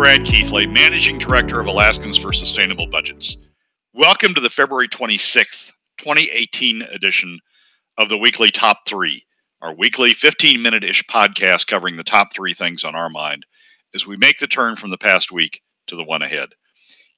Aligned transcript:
Brad 0.00 0.24
Keithley, 0.24 0.66
Managing 0.66 1.18
Director 1.18 1.60
of 1.60 1.66
Alaskans 1.66 2.16
for 2.16 2.32
Sustainable 2.32 2.86
Budgets. 2.86 3.36
Welcome 3.92 4.32
to 4.32 4.40
the 4.40 4.48
February 4.48 4.88
26th, 4.88 5.72
2018 5.98 6.80
edition 6.80 7.38
of 7.98 8.08
the 8.08 8.16
weekly 8.16 8.50
Top 8.50 8.88
3, 8.88 9.22
our 9.60 9.74
weekly 9.74 10.14
15 10.14 10.62
minute 10.62 10.84
ish 10.84 11.04
podcast 11.04 11.66
covering 11.66 11.96
the 11.96 12.02
top 12.02 12.32
three 12.32 12.54
things 12.54 12.82
on 12.82 12.94
our 12.94 13.10
mind 13.10 13.44
as 13.94 14.06
we 14.06 14.16
make 14.16 14.38
the 14.38 14.46
turn 14.46 14.74
from 14.74 14.88
the 14.88 14.96
past 14.96 15.32
week 15.32 15.60
to 15.88 15.96
the 15.96 16.04
one 16.04 16.22
ahead. 16.22 16.48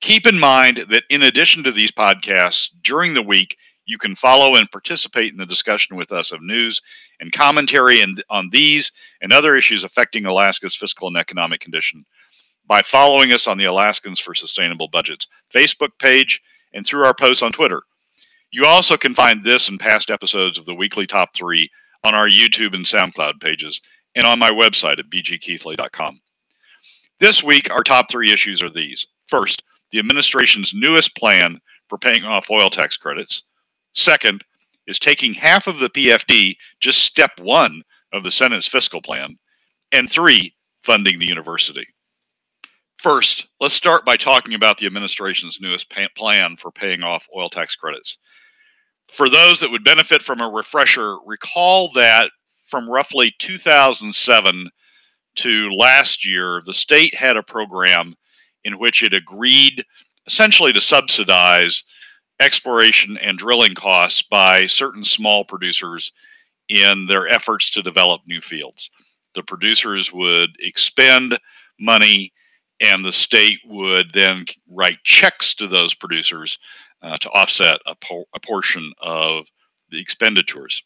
Keep 0.00 0.26
in 0.26 0.40
mind 0.40 0.78
that 0.88 1.04
in 1.08 1.22
addition 1.22 1.62
to 1.62 1.70
these 1.70 1.92
podcasts, 1.92 2.68
during 2.82 3.14
the 3.14 3.22
week, 3.22 3.58
you 3.86 3.96
can 3.96 4.16
follow 4.16 4.56
and 4.56 4.68
participate 4.72 5.30
in 5.30 5.38
the 5.38 5.46
discussion 5.46 5.94
with 5.94 6.10
us 6.10 6.32
of 6.32 6.42
news 6.42 6.82
and 7.20 7.30
commentary 7.30 8.00
and 8.00 8.24
on 8.28 8.50
these 8.50 8.90
and 9.20 9.32
other 9.32 9.54
issues 9.54 9.84
affecting 9.84 10.24
Alaska's 10.24 10.74
fiscal 10.74 11.06
and 11.06 11.16
economic 11.16 11.60
condition 11.60 12.04
by 12.66 12.82
following 12.82 13.32
us 13.32 13.46
on 13.46 13.58
the 13.58 13.64
Alaskans 13.64 14.20
for 14.20 14.34
Sustainable 14.34 14.88
Budgets 14.88 15.26
Facebook 15.52 15.98
page 15.98 16.40
and 16.72 16.86
through 16.86 17.04
our 17.04 17.14
posts 17.14 17.42
on 17.42 17.52
Twitter. 17.52 17.82
You 18.50 18.66
also 18.66 18.96
can 18.96 19.14
find 19.14 19.42
this 19.42 19.68
and 19.68 19.80
past 19.80 20.10
episodes 20.10 20.58
of 20.58 20.66
the 20.66 20.74
weekly 20.74 21.06
top 21.06 21.34
three 21.34 21.70
on 22.04 22.14
our 22.14 22.28
YouTube 22.28 22.74
and 22.74 22.84
SoundCloud 22.84 23.40
pages 23.40 23.80
and 24.14 24.26
on 24.26 24.38
my 24.38 24.50
website 24.50 24.98
at 24.98 25.10
bgkeithley.com. 25.10 26.20
This 27.18 27.42
week, 27.42 27.70
our 27.70 27.82
top 27.82 28.10
three 28.10 28.32
issues 28.32 28.62
are 28.62 28.70
these. 28.70 29.06
First, 29.28 29.62
the 29.90 29.98
administration's 29.98 30.74
newest 30.74 31.16
plan 31.16 31.60
for 31.88 31.98
paying 31.98 32.24
off 32.24 32.50
oil 32.50 32.68
tax 32.68 32.96
credits. 32.96 33.42
Second, 33.94 34.44
is 34.86 34.98
taking 34.98 35.34
half 35.34 35.66
of 35.66 35.78
the 35.78 35.90
PFD, 35.90 36.56
just 36.80 37.02
step 37.02 37.30
one 37.40 37.82
of 38.12 38.24
the 38.24 38.30
Senate's 38.30 38.66
fiscal 38.66 39.00
plan. 39.00 39.38
And 39.92 40.10
three, 40.10 40.54
funding 40.82 41.18
the 41.18 41.26
university. 41.26 41.86
First, 43.02 43.48
let's 43.58 43.74
start 43.74 44.04
by 44.04 44.16
talking 44.16 44.54
about 44.54 44.78
the 44.78 44.86
administration's 44.86 45.60
newest 45.60 45.90
plan 45.90 46.54
for 46.56 46.70
paying 46.70 47.02
off 47.02 47.26
oil 47.36 47.48
tax 47.48 47.74
credits. 47.74 48.16
For 49.08 49.28
those 49.28 49.58
that 49.58 49.72
would 49.72 49.82
benefit 49.82 50.22
from 50.22 50.40
a 50.40 50.48
refresher, 50.48 51.16
recall 51.26 51.90
that 51.94 52.30
from 52.68 52.88
roughly 52.88 53.34
2007 53.40 54.70
to 55.34 55.70
last 55.70 56.24
year, 56.24 56.62
the 56.64 56.72
state 56.72 57.12
had 57.12 57.36
a 57.36 57.42
program 57.42 58.14
in 58.62 58.78
which 58.78 59.02
it 59.02 59.12
agreed 59.12 59.84
essentially 60.28 60.72
to 60.72 60.80
subsidize 60.80 61.82
exploration 62.38 63.18
and 63.18 63.36
drilling 63.36 63.74
costs 63.74 64.22
by 64.22 64.68
certain 64.68 65.02
small 65.02 65.44
producers 65.44 66.12
in 66.68 67.06
their 67.06 67.26
efforts 67.26 67.68
to 67.70 67.82
develop 67.82 68.20
new 68.28 68.40
fields. 68.40 68.92
The 69.34 69.42
producers 69.42 70.12
would 70.12 70.50
expend 70.60 71.36
money 71.80 72.32
and 72.80 73.04
the 73.04 73.12
state 73.12 73.60
would 73.66 74.12
then 74.12 74.44
write 74.68 75.02
checks 75.04 75.54
to 75.54 75.66
those 75.66 75.94
producers 75.94 76.58
uh, 77.02 77.16
to 77.18 77.30
offset 77.30 77.80
a, 77.86 77.94
po- 77.96 78.24
a, 78.34 78.40
portion 78.40 78.92
of 79.00 79.46
the 79.90 80.00
expenditures. 80.00 80.82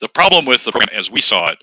The 0.00 0.08
problem 0.08 0.44
with 0.44 0.64
the 0.64 0.72
program, 0.72 0.96
as 0.96 1.10
we 1.10 1.20
saw 1.20 1.50
it, 1.50 1.58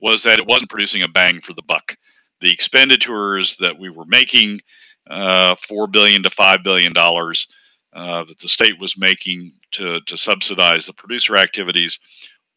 was 0.00 0.22
that 0.22 0.38
it 0.38 0.46
wasn't 0.46 0.70
producing 0.70 1.02
a 1.02 1.08
bang 1.08 1.40
for 1.40 1.52
the 1.52 1.62
buck. 1.62 1.96
The 2.40 2.52
expenditures 2.52 3.56
that 3.58 3.78
we 3.78 3.90
were 3.90 4.06
making, 4.06 4.60
uh, 5.08 5.54
four 5.56 5.86
billion 5.86 6.22
to 6.22 6.30
five 6.30 6.62
billion 6.62 6.92
dollars, 6.92 7.46
uh, 7.92 8.24
that 8.24 8.38
the 8.38 8.48
state 8.48 8.78
was 8.80 8.96
making 8.96 9.52
to 9.72 10.00
to 10.02 10.16
subsidize 10.16 10.86
the 10.86 10.92
producer 10.94 11.36
activities, 11.36 11.98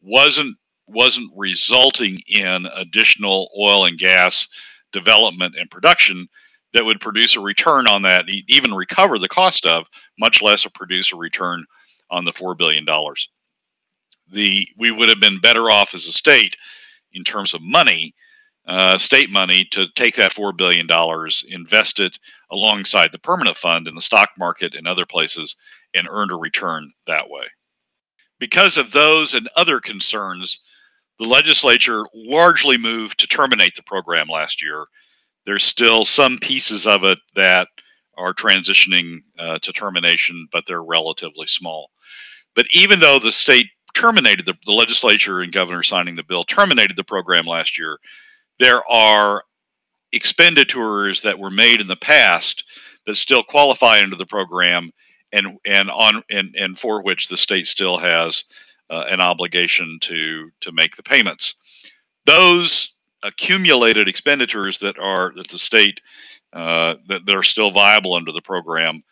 wasn't 0.00 0.56
wasn't 0.86 1.30
resulting 1.36 2.18
in 2.28 2.66
additional 2.74 3.50
oil 3.58 3.86
and 3.86 3.98
gas 3.98 4.48
development 4.94 5.56
and 5.58 5.70
production 5.70 6.28
that 6.72 6.84
would 6.84 7.00
produce 7.00 7.36
a 7.36 7.40
return 7.40 7.86
on 7.86 8.02
that, 8.02 8.28
even 8.48 8.72
recover 8.72 9.18
the 9.18 9.28
cost 9.28 9.66
of, 9.66 9.88
much 10.18 10.40
less 10.40 10.64
a 10.64 10.70
produce 10.70 11.12
a 11.12 11.16
return 11.16 11.64
on 12.10 12.24
the 12.24 12.32
$4 12.32 12.56
billion. 12.56 12.86
The, 14.30 14.66
we 14.78 14.90
would 14.90 15.08
have 15.08 15.20
been 15.20 15.40
better 15.40 15.70
off 15.70 15.94
as 15.94 16.06
a 16.06 16.12
state 16.12 16.56
in 17.12 17.24
terms 17.24 17.54
of 17.54 17.62
money, 17.62 18.14
uh, 18.66 18.96
state 18.96 19.30
money, 19.30 19.64
to 19.72 19.86
take 19.94 20.14
that 20.16 20.32
$4 20.32 20.56
billion, 20.56 20.88
invest 21.48 22.00
it 22.00 22.18
alongside 22.50 23.12
the 23.12 23.18
permanent 23.18 23.56
fund 23.56 23.86
in 23.86 23.94
the 23.94 24.00
stock 24.00 24.30
market 24.38 24.74
and 24.74 24.86
other 24.86 25.06
places, 25.06 25.56
and 25.94 26.08
earn 26.08 26.30
a 26.30 26.36
return 26.36 26.92
that 27.06 27.28
way. 27.28 27.44
Because 28.40 28.76
of 28.78 28.92
those 28.92 29.34
and 29.34 29.48
other 29.56 29.80
concerns, 29.80 30.60
the 31.18 31.26
legislature 31.26 32.04
largely 32.14 32.76
moved 32.76 33.18
to 33.20 33.26
terminate 33.26 33.74
the 33.74 33.82
program 33.82 34.26
last 34.28 34.62
year. 34.62 34.86
There's 35.46 35.64
still 35.64 36.04
some 36.04 36.38
pieces 36.38 36.86
of 36.86 37.04
it 37.04 37.18
that 37.34 37.68
are 38.16 38.32
transitioning 38.32 39.18
uh, 39.38 39.58
to 39.58 39.72
termination, 39.72 40.48
but 40.52 40.64
they're 40.66 40.84
relatively 40.84 41.46
small. 41.46 41.90
But 42.54 42.66
even 42.72 43.00
though 43.00 43.18
the 43.18 43.32
state 43.32 43.66
terminated 43.94 44.46
the, 44.46 44.54
the 44.64 44.72
legislature 44.72 45.40
and 45.40 45.52
governor 45.52 45.82
signing 45.82 46.16
the 46.16 46.24
bill 46.24 46.44
terminated 46.44 46.96
the 46.96 47.04
program 47.04 47.46
last 47.46 47.78
year, 47.78 47.98
there 48.58 48.82
are 48.90 49.42
expenditures 50.12 51.22
that 51.22 51.38
were 51.38 51.50
made 51.50 51.80
in 51.80 51.86
the 51.86 51.96
past 51.96 52.64
that 53.06 53.16
still 53.16 53.42
qualify 53.42 54.00
under 54.00 54.16
the 54.16 54.26
program 54.26 54.90
and 55.32 55.58
and 55.66 55.90
on 55.90 56.22
and, 56.30 56.54
and 56.56 56.78
for 56.78 57.02
which 57.02 57.28
the 57.28 57.36
state 57.36 57.66
still 57.66 57.98
has 57.98 58.44
uh, 58.90 59.06
an 59.08 59.20
obligation 59.20 59.98
to 60.02 60.50
to 60.60 60.72
make 60.72 60.96
the 60.96 61.02
payments. 61.02 61.54
Those 62.26 62.94
accumulated 63.22 64.08
expenditures 64.08 64.78
that 64.78 64.98
are 64.98 65.32
that 65.34 65.48
the 65.48 65.58
state 65.58 66.00
uh, 66.52 66.96
that, 67.08 67.26
that 67.26 67.34
are 67.34 67.42
still 67.42 67.70
viable 67.70 68.14
under 68.14 68.32
the 68.32 68.42
program 68.42 69.02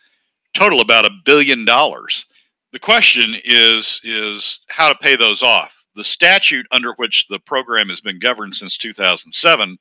total 0.54 0.80
about 0.80 1.06
a 1.06 1.10
billion 1.24 1.64
dollars. 1.64 2.26
The 2.72 2.78
question 2.78 3.34
is 3.44 4.00
is 4.04 4.60
how 4.68 4.88
to 4.88 4.98
pay 4.98 5.16
those 5.16 5.42
off. 5.42 5.84
The 5.94 6.04
statute 6.04 6.66
under 6.70 6.92
which 6.94 7.28
the 7.28 7.38
program 7.40 7.88
has 7.88 8.00
been 8.00 8.18
governed 8.18 8.54
since 8.54 8.76
2007 8.76 9.78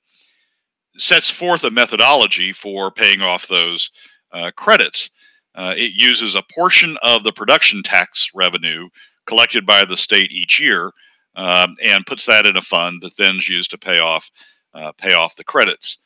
sets 0.98 1.30
forth 1.30 1.64
a 1.64 1.72
methodology 1.72 2.52
for 2.52 2.92
paying 2.92 3.22
off 3.22 3.48
those 3.48 3.92
uh, 4.34 4.52
credits. 4.56 5.10
Uh, 5.56 5.74
it 5.76 5.94
uses 5.94 6.36
a 6.36 6.44
portion 6.54 6.98
of 7.02 7.24
the 7.24 7.32
production 7.32 7.84
tax 7.84 8.32
revenue 8.34 8.90
collected 9.26 9.66
by 9.66 9.86
the 9.86 9.98
state 9.98 10.32
each 10.32 10.60
year 10.60 10.92
um, 11.36 11.76
and 11.84 12.06
puts 12.06 12.26
that 12.26 12.46
in 12.46 12.58
a 12.58 12.62
fund 12.62 13.02
that 13.02 13.18
then 13.18 13.38
is 13.38 13.50
used 13.50 13.72
to 13.72 13.78
pay 13.78 14.00
off 14.00 14.30
uh, 14.74 14.92
pay 14.94 15.14
off 15.14 15.36
the 15.36 15.44
credits. 15.44 15.98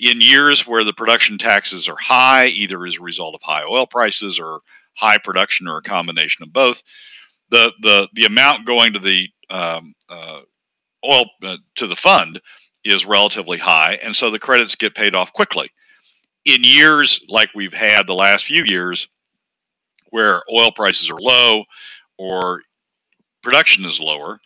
In 0.00 0.20
years 0.20 0.66
where 0.66 0.84
the 0.84 0.92
production 0.92 1.38
taxes 1.38 1.88
are 1.88 1.96
high, 1.96 2.46
either 2.46 2.84
as 2.86 2.96
a 2.98 3.02
result 3.02 3.34
of 3.34 3.42
high 3.42 3.64
oil 3.64 3.86
prices 3.86 4.38
or 4.38 4.60
high 4.94 5.18
production 5.18 5.68
or 5.68 5.78
a 5.78 5.82
combination 5.82 6.42
of 6.42 6.52
both, 6.52 6.82
the 7.50 7.72
the 7.80 8.08
the 8.14 8.24
amount 8.24 8.66
going 8.66 8.92
to 8.92 8.98
the 8.98 9.28
um, 9.50 9.94
uh, 10.08 10.40
oil 11.04 11.26
uh, 11.42 11.58
to 11.76 11.86
the 11.86 11.96
fund 11.96 12.40
is 12.84 13.06
relatively 13.06 13.58
high, 13.58 13.98
and 14.02 14.16
so 14.16 14.30
the 14.30 14.38
credits 14.38 14.74
get 14.74 14.94
paid 14.94 15.14
off 15.14 15.32
quickly. 15.32 15.70
In 16.44 16.64
years 16.64 17.24
like 17.28 17.50
we've 17.54 17.74
had 17.74 18.06
the 18.06 18.14
last 18.14 18.44
few 18.44 18.64
years, 18.64 19.08
where 20.10 20.42
oil 20.52 20.72
prices 20.72 21.10
are 21.10 21.20
low, 21.20 21.64
or 22.22 22.62
production 23.42 23.84
is 23.84 23.98
lower, 23.98 24.38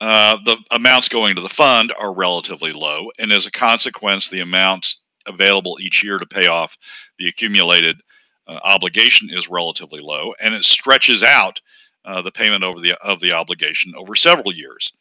uh, 0.00 0.38
the 0.44 0.56
amounts 0.70 1.08
going 1.08 1.36
to 1.36 1.42
the 1.42 1.48
fund 1.48 1.92
are 2.00 2.14
relatively 2.14 2.72
low. 2.72 3.10
And 3.18 3.30
as 3.30 3.46
a 3.46 3.50
consequence, 3.50 4.28
the 4.28 4.40
amounts 4.40 5.02
available 5.26 5.78
each 5.80 6.02
year 6.02 6.18
to 6.18 6.26
pay 6.26 6.46
off 6.46 6.76
the 7.18 7.28
accumulated 7.28 8.00
uh, 8.46 8.58
obligation 8.64 9.28
is 9.30 9.48
relatively 9.48 10.00
low, 10.00 10.32
and 10.42 10.54
it 10.54 10.64
stretches 10.64 11.22
out 11.22 11.60
uh, 12.04 12.22
the 12.22 12.32
payment 12.32 12.64
over 12.64 12.80
the 12.80 12.94
of 13.02 13.20
the 13.20 13.32
obligation 13.32 13.92
over 13.96 14.14
several 14.16 14.52
years. 14.52 14.92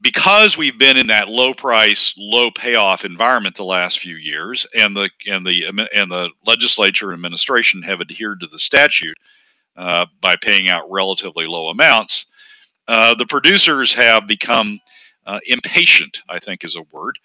Because 0.00 0.58
we've 0.58 0.78
been 0.78 0.96
in 0.96 1.06
that 1.06 1.28
low 1.28 1.54
price, 1.54 2.12
low 2.18 2.50
payoff 2.50 3.04
environment 3.04 3.54
the 3.54 3.64
last 3.64 4.00
few 4.00 4.16
years, 4.16 4.66
and 4.74 4.96
the 4.96 5.08
and 5.30 5.46
the 5.46 5.66
and 5.94 6.10
the 6.10 6.30
legislature 6.44 7.12
and 7.12 7.14
administration 7.14 7.82
have 7.82 8.00
adhered 8.00 8.40
to 8.40 8.48
the 8.48 8.58
statute, 8.58 9.16
uh, 9.76 10.06
by 10.20 10.36
paying 10.36 10.68
out 10.68 10.90
relatively 10.90 11.46
low 11.46 11.68
amounts, 11.68 12.26
uh, 12.88 13.14
the 13.14 13.26
producers 13.26 13.94
have 13.94 14.26
become 14.26 14.80
uh, 15.26 15.40
impatient. 15.46 16.20
I 16.28 16.38
think 16.38 16.64
is 16.64 16.76
a 16.76 16.82
word 16.92 17.18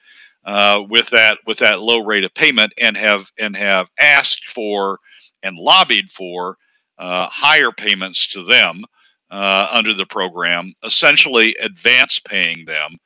uh, 0.46 0.84
with 0.90 1.10
that 1.10 1.40
with 1.46 1.58
that 1.60 1.82
low 1.82 2.00
rate 2.00 2.24
of 2.24 2.34
payment, 2.34 2.74
and 2.80 2.96
have 2.96 3.32
and 3.40 3.56
have 3.56 3.90
asked 4.00 4.46
for 4.46 5.00
and 5.44 5.58
lobbied 5.58 6.10
for 6.10 6.58
uh, 6.98 7.28
higher 7.28 7.72
payments 7.72 8.28
to 8.28 8.44
them 8.44 8.84
under 9.30 9.94
the 9.94 10.06
program, 10.06 10.74
essentially 10.84 11.56
advance 11.62 12.20
paying 12.20 12.66
them 12.66 12.98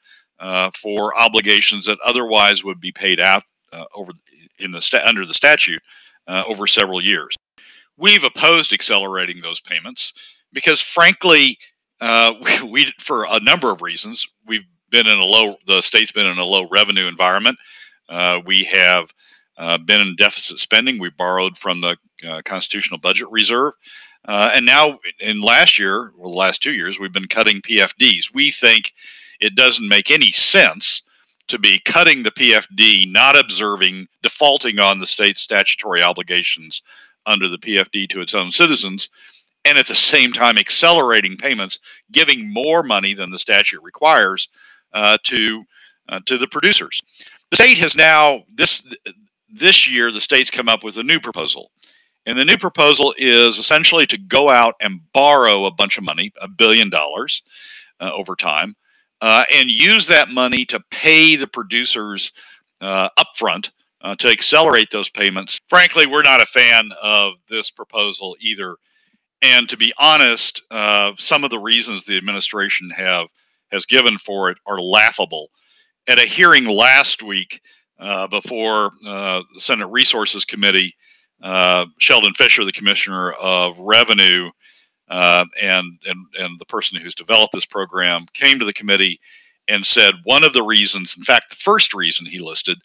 for 0.75 1.17
obligations 1.17 1.85
that 1.85 1.97
otherwise 2.05 2.63
would 2.63 2.79
be 2.79 2.91
paid 2.91 3.19
out 3.19 3.43
over 3.95 4.11
in 4.59 4.71
the 4.71 4.81
sta- 4.81 5.05
under 5.05 5.25
the 5.25 5.33
statute 5.33 5.81
over 6.27 6.67
several 6.67 7.01
years. 7.01 7.35
We've 8.01 8.23
opposed 8.23 8.73
accelerating 8.73 9.41
those 9.41 9.59
payments 9.59 10.13
because, 10.51 10.81
frankly, 10.81 11.59
uh, 12.01 12.33
we, 12.63 12.71
we, 12.71 12.93
for 12.99 13.25
a 13.29 13.39
number 13.39 13.71
of 13.71 13.83
reasons, 13.83 14.25
we've 14.47 14.65
been 14.89 15.05
in 15.05 15.19
a 15.19 15.23
low. 15.23 15.55
The 15.67 15.81
state's 15.81 16.11
been 16.11 16.25
in 16.25 16.39
a 16.39 16.43
low 16.43 16.67
revenue 16.69 17.07
environment. 17.07 17.57
Uh, 18.09 18.41
we 18.43 18.63
have 18.63 19.13
uh, 19.57 19.77
been 19.77 20.01
in 20.01 20.15
deficit 20.15 20.57
spending. 20.57 20.97
We 20.97 21.11
borrowed 21.11 21.57
from 21.59 21.81
the 21.81 21.95
uh, 22.27 22.41
Constitutional 22.43 22.99
Budget 22.99 23.29
Reserve. 23.29 23.75
Uh, 24.27 24.51
and 24.55 24.65
now, 24.65 24.99
in 25.19 25.41
last 25.41 25.77
year, 25.77 26.11
or 26.17 26.27
the 26.27 26.35
last 26.35 26.61
two 26.61 26.73
years, 26.73 26.99
we've 26.99 27.13
been 27.13 27.27
cutting 27.27 27.61
PFDs. 27.61 28.33
We 28.33 28.49
think 28.51 28.93
it 29.39 29.55
doesn't 29.55 29.87
make 29.87 30.09
any 30.09 30.31
sense 30.31 31.03
to 31.47 31.59
be 31.59 31.79
cutting 31.85 32.23
the 32.23 32.31
PFD, 32.31 33.11
not 33.11 33.37
observing, 33.37 34.07
defaulting 34.23 34.79
on 34.79 34.99
the 34.99 35.07
state's 35.07 35.41
statutory 35.41 36.01
obligations 36.01 36.81
under 37.25 37.47
the 37.47 37.57
PFD 37.57 38.09
to 38.09 38.21
its 38.21 38.33
own 38.33 38.51
citizens, 38.51 39.09
and 39.65 39.77
at 39.77 39.87
the 39.87 39.95
same 39.95 40.33
time 40.33 40.57
accelerating 40.57 41.37
payments, 41.37 41.79
giving 42.11 42.51
more 42.51 42.83
money 42.83 43.13
than 43.13 43.29
the 43.31 43.37
statute 43.37 43.81
requires 43.83 44.49
uh, 44.93 45.17
to 45.23 45.63
uh, 46.09 46.19
to 46.25 46.37
the 46.37 46.47
producers. 46.47 47.01
The 47.51 47.57
state 47.57 47.77
has 47.77 47.95
now 47.95 48.43
this 48.53 48.85
this 49.49 49.89
year 49.89 50.11
the 50.11 50.21
state's 50.21 50.49
come 50.49 50.69
up 50.69 50.83
with 50.83 50.97
a 50.97 51.03
new 51.03 51.19
proposal. 51.19 51.71
And 52.25 52.37
the 52.37 52.45
new 52.45 52.57
proposal 52.57 53.15
is 53.17 53.57
essentially 53.57 54.05
to 54.07 54.17
go 54.17 54.49
out 54.49 54.75
and 54.79 54.99
borrow 55.11 55.65
a 55.65 55.73
bunch 55.73 55.97
of 55.97 56.03
money, 56.03 56.31
a 56.39 56.47
billion 56.47 56.89
dollars 56.89 57.41
uh, 57.99 58.11
over 58.13 58.35
time, 58.35 58.75
uh, 59.21 59.43
and 59.51 59.69
use 59.69 60.07
that 60.07 60.29
money 60.29 60.65
to 60.65 60.79
pay 60.91 61.35
the 61.35 61.47
producers 61.47 62.31
uh, 62.79 63.09
upfront 63.17 63.71
uh, 64.03 64.15
to 64.15 64.29
accelerate 64.29 64.89
those 64.91 65.09
payments. 65.09 65.59
Frankly, 65.67 66.05
we're 66.05 66.23
not 66.23 66.41
a 66.41 66.45
fan 66.45 66.91
of 67.01 67.33
this 67.49 67.71
proposal 67.71 68.35
either. 68.39 68.77
And 69.41 69.67
to 69.69 69.77
be 69.77 69.93
honest, 69.99 70.61
uh, 70.71 71.13
some 71.17 71.43
of 71.43 71.49
the 71.49 71.59
reasons 71.59 72.05
the 72.05 72.17
administration 72.17 72.89
have 72.91 73.27
has 73.71 73.85
given 73.85 74.17
for 74.17 74.49
it 74.49 74.57
are 74.67 74.81
laughable. 74.81 75.49
At 76.07 76.19
a 76.19 76.25
hearing 76.25 76.65
last 76.65 77.23
week, 77.23 77.61
uh, 78.01 78.27
before 78.27 78.91
uh, 79.05 79.43
the 79.53 79.59
Senate 79.59 79.87
Resources 79.87 80.43
Committee. 80.43 80.95
Uh, 81.41 81.85
Sheldon 81.99 82.33
Fisher, 82.33 82.65
the 82.65 82.71
Commissioner 82.71 83.31
of 83.33 83.79
Revenue, 83.79 84.49
uh, 85.07 85.45
and, 85.61 85.85
and, 86.05 86.25
and 86.39 86.59
the 86.59 86.65
person 86.65 86.99
who's 86.99 87.15
developed 87.15 87.53
this 87.53 87.65
program, 87.65 88.25
came 88.33 88.59
to 88.59 88.65
the 88.65 88.73
committee 88.73 89.19
and 89.67 89.85
said 89.85 90.15
one 90.23 90.43
of 90.43 90.53
the 90.53 90.63
reasons, 90.63 91.15
in 91.15 91.23
fact, 91.23 91.49
the 91.49 91.55
first 91.55 91.93
reason 91.93 92.25
he 92.25 92.39
listed 92.39 92.77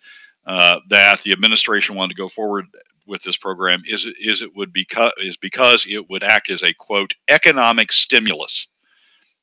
uh, 0.46 0.80
that 0.88 1.22
the 1.22 1.32
administration 1.32 1.96
wanted 1.96 2.14
to 2.14 2.22
go 2.22 2.28
forward 2.28 2.66
with 3.06 3.22
this 3.22 3.36
program 3.36 3.82
is 3.86 4.04
is 4.04 4.42
it 4.42 4.54
would 4.56 4.72
because 4.72 5.12
is 5.18 5.36
because 5.36 5.86
it 5.88 6.08
would 6.10 6.24
act 6.24 6.50
as 6.50 6.62
a 6.62 6.74
quote 6.74 7.14
economic 7.28 7.92
stimulus 7.92 8.68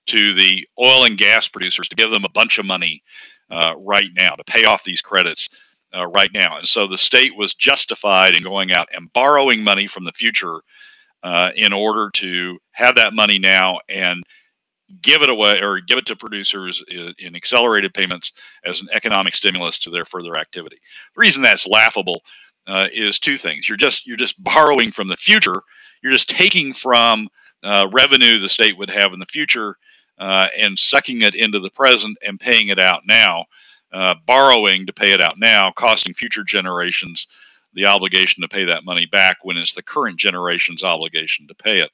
to 0.05 0.33
the 0.33 0.67
oil 0.79 1.05
and 1.05 1.17
gas 1.17 1.47
producers 1.47 1.87
to 1.87 1.95
give 1.95 2.11
them 2.11 2.25
a 2.25 2.29
bunch 2.29 2.57
of 2.57 2.65
money 2.65 3.01
uh, 3.49 3.73
right 3.77 4.09
now 4.15 4.35
to 4.35 4.43
pay 4.43 4.65
off 4.65 4.83
these 4.83 5.01
credits 5.01 5.47
uh, 5.95 6.07
right 6.07 6.31
now. 6.33 6.57
And 6.57 6.67
so 6.67 6.87
the 6.87 6.97
state 6.97 7.37
was 7.37 7.53
justified 7.53 8.35
in 8.35 8.43
going 8.43 8.71
out 8.73 8.89
and 8.93 9.13
borrowing 9.13 9.63
money 9.63 9.87
from 9.87 10.03
the 10.03 10.11
future 10.11 10.61
uh, 11.21 11.51
in 11.55 11.71
order 11.71 12.09
to 12.15 12.57
have 12.71 12.95
that 12.95 13.13
money 13.13 13.39
now 13.39 13.79
and 13.87 14.23
give 15.01 15.21
it 15.21 15.29
away 15.29 15.61
or 15.61 15.79
give 15.79 15.97
it 15.97 16.05
to 16.07 16.15
producers 16.15 16.83
in, 17.19 17.35
accelerated 17.35 17.93
payments 17.93 18.33
as 18.65 18.81
an 18.81 18.87
economic 18.91 19.33
stimulus 19.33 19.77
to 19.79 19.89
their 19.89 20.05
further 20.05 20.35
activity. 20.35 20.77
The 21.15 21.19
reason 21.19 21.41
that's 21.41 21.67
laughable 21.67 22.21
uh, 22.67 22.87
is 22.93 23.19
two 23.19 23.37
things. 23.37 23.67
You're 23.67 23.77
just 23.77 24.05
you're 24.05 24.17
just 24.17 24.41
borrowing 24.43 24.91
from 24.91 25.07
the 25.07 25.17
future. 25.17 25.61
You're 26.01 26.11
just 26.11 26.29
taking 26.29 26.73
from 26.73 27.29
uh, 27.63 27.87
revenue 27.91 28.39
the 28.39 28.49
state 28.49 28.77
would 28.77 28.89
have 28.89 29.13
in 29.13 29.19
the 29.19 29.25
future 29.25 29.77
uh, 30.17 30.47
and 30.57 30.77
sucking 30.77 31.21
it 31.21 31.35
into 31.35 31.59
the 31.59 31.69
present 31.69 32.17
and 32.25 32.39
paying 32.39 32.67
it 32.67 32.79
out 32.79 33.03
now, 33.05 33.45
uh, 33.93 34.15
borrowing 34.25 34.85
to 34.85 34.93
pay 34.93 35.13
it 35.13 35.21
out 35.21 35.39
now, 35.39 35.71
costing 35.71 36.13
future 36.13 36.43
generations 36.43 37.27
the 37.73 37.85
obligation 37.85 38.41
to 38.41 38.47
pay 38.47 38.65
that 38.65 38.85
money 38.85 39.05
back 39.05 39.37
when 39.43 39.57
it's 39.57 39.73
the 39.73 39.81
current 39.81 40.17
generation's 40.17 40.83
obligation 40.83 41.47
to 41.47 41.55
pay 41.55 41.79
it. 41.79 41.91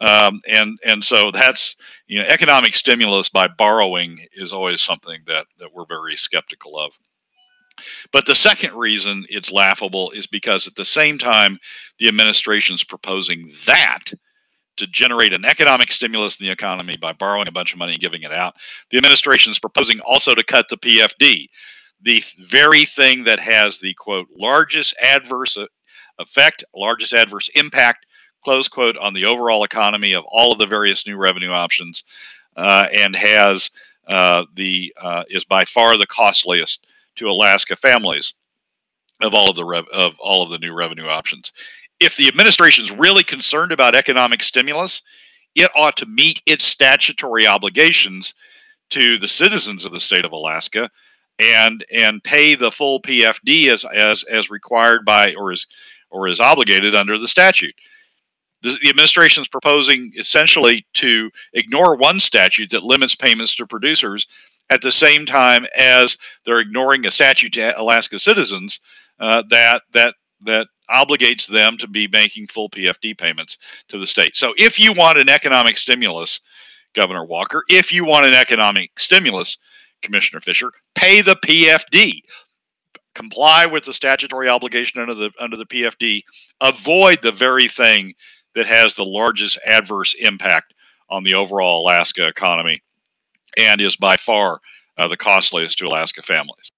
Um, 0.00 0.40
and 0.48 0.78
and 0.86 1.02
so 1.02 1.30
that's 1.30 1.76
you 2.06 2.20
know 2.20 2.28
economic 2.28 2.74
stimulus 2.74 3.28
by 3.28 3.48
borrowing 3.48 4.26
is 4.32 4.52
always 4.52 4.82
something 4.82 5.20
that 5.26 5.46
that 5.58 5.72
we're 5.72 5.86
very 5.86 6.16
skeptical 6.16 6.78
of. 6.78 6.98
But 8.12 8.26
the 8.26 8.34
second 8.34 8.74
reason 8.74 9.26
it's 9.28 9.52
laughable 9.52 10.10
is 10.10 10.26
because 10.26 10.66
at 10.66 10.74
the 10.74 10.84
same 10.84 11.18
time 11.18 11.58
the 11.98 12.08
administration's 12.08 12.84
proposing 12.84 13.50
that 13.66 14.12
to 14.76 14.86
generate 14.86 15.32
an 15.32 15.44
economic 15.44 15.90
stimulus 15.90 16.38
in 16.38 16.46
the 16.46 16.52
economy 16.52 16.96
by 16.96 17.12
borrowing 17.12 17.48
a 17.48 17.52
bunch 17.52 17.72
of 17.72 17.78
money 17.78 17.92
and 17.92 18.00
giving 18.00 18.22
it 18.22 18.32
out. 18.32 18.54
The 18.90 18.98
administration 18.98 19.50
is 19.50 19.58
proposing 19.58 20.00
also 20.00 20.34
to 20.34 20.44
cut 20.44 20.66
the 20.68 20.76
PFD, 20.76 21.46
the 22.02 22.22
very 22.38 22.84
thing 22.84 23.24
that 23.24 23.40
has 23.40 23.78
the 23.78 23.94
quote 23.94 24.28
largest 24.36 24.94
adverse 25.02 25.56
effect, 26.18 26.64
largest 26.74 27.12
adverse 27.12 27.48
impact, 27.56 28.05
close 28.46 28.68
quote, 28.68 28.96
on 28.98 29.12
the 29.12 29.24
overall 29.24 29.64
economy 29.64 30.12
of 30.12 30.24
all 30.28 30.52
of 30.52 30.58
the 30.58 30.66
various 30.66 31.06
new 31.06 31.16
revenue 31.16 31.50
options, 31.50 32.04
uh, 32.56 32.86
and 32.92 33.16
has 33.16 33.70
uh, 34.06 34.44
the 34.54 34.94
uh, 35.00 35.24
is 35.28 35.44
by 35.44 35.64
far 35.64 35.96
the 35.96 36.06
costliest 36.06 36.86
to 37.16 37.28
Alaska 37.28 37.74
families 37.76 38.34
of 39.20 39.34
all 39.34 39.50
of 39.50 39.56
the 39.56 39.64
rev- 39.64 39.88
of 39.92 40.18
all 40.20 40.42
of 40.42 40.50
the 40.50 40.58
new 40.58 40.72
revenue 40.72 41.06
options 41.06 41.52
if 42.00 42.16
the 42.16 42.28
administration 42.28 42.84
is 42.84 42.92
really 42.92 43.24
concerned 43.24 43.72
about 43.72 43.94
economic 43.94 44.42
stimulus, 44.42 45.02
it 45.54 45.70
ought 45.74 45.96
to 45.96 46.06
meet 46.06 46.42
its 46.46 46.64
statutory 46.64 47.46
obligations 47.46 48.34
to 48.90 49.18
the 49.18 49.28
citizens 49.28 49.84
of 49.84 49.92
the 49.92 50.00
state 50.00 50.24
of 50.24 50.32
Alaska 50.32 50.90
and 51.38 51.84
and 51.92 52.22
pay 52.24 52.54
the 52.54 52.70
full 52.70 53.00
PFD 53.00 53.68
as 53.68 53.84
as 53.84 54.22
as 54.24 54.50
required 54.50 55.04
by 55.04 55.34
or 55.34 55.52
is 55.52 55.66
or 56.10 56.28
is 56.28 56.40
obligated 56.40 56.94
under 56.94 57.18
the 57.18 57.28
statute. 57.28 57.74
The, 58.62 58.78
the 58.82 58.88
administration 58.88 59.42
is 59.42 59.48
proposing 59.48 60.12
essentially 60.18 60.86
to 60.94 61.30
ignore 61.52 61.96
one 61.96 62.20
statute 62.20 62.70
that 62.70 62.82
limits 62.82 63.14
payments 63.14 63.54
to 63.56 63.66
producers 63.66 64.26
at 64.70 64.82
the 64.82 64.92
same 64.92 65.26
time 65.26 65.66
as 65.76 66.16
they're 66.44 66.60
ignoring 66.60 67.06
a 67.06 67.10
statute 67.10 67.52
to 67.54 67.78
Alaska 67.80 68.18
citizens 68.18 68.80
uh, 69.20 69.42
that 69.50 69.82
that 69.92 70.14
that 70.42 70.68
obligates 70.90 71.46
them 71.48 71.76
to 71.78 71.88
be 71.88 72.08
making 72.08 72.46
full 72.46 72.68
PFD 72.68 73.18
payments 73.18 73.58
to 73.88 73.98
the 73.98 74.06
state. 74.06 74.36
So 74.36 74.54
if 74.56 74.78
you 74.78 74.92
want 74.92 75.18
an 75.18 75.28
economic 75.28 75.76
stimulus, 75.76 76.40
Governor 76.94 77.24
Walker, 77.24 77.64
if 77.68 77.92
you 77.92 78.04
want 78.04 78.26
an 78.26 78.34
economic 78.34 78.98
stimulus, 78.98 79.58
Commissioner 80.02 80.40
Fisher, 80.40 80.72
pay 80.94 81.20
the 81.20 81.36
PFD. 81.36 82.20
Comply 83.14 83.64
with 83.64 83.84
the 83.84 83.94
statutory 83.94 84.46
obligation 84.46 85.00
under 85.00 85.14
the 85.14 85.30
under 85.40 85.56
the 85.56 85.64
PFD. 85.64 86.22
Avoid 86.60 87.22
the 87.22 87.32
very 87.32 87.66
thing 87.66 88.12
that 88.56 88.66
has 88.66 88.96
the 88.96 89.04
largest 89.06 89.60
adverse 89.64 90.14
impact 90.14 90.74
on 91.08 91.22
the 91.22 91.34
overall 91.34 91.82
Alaska 91.82 92.26
economy 92.26 92.82
and 93.56 93.80
is 93.80 93.96
by 93.96 94.16
far 94.16 94.60
uh, 94.98 95.06
the 95.06 95.16
costliest 95.16 95.78
to 95.78 95.86
Alaska 95.86 96.22
families 96.22 96.72